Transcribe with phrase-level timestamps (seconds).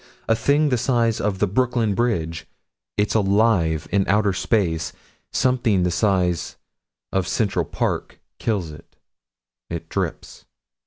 [0.27, 2.47] A thing the size of the Brooklyn Bridge.
[2.97, 4.93] It's alive in outer space
[5.31, 6.55] something the size
[7.11, 8.95] of Central Park kills it
[9.69, 10.45] It drips.